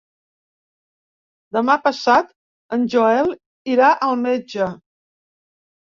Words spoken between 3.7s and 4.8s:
irà al metge.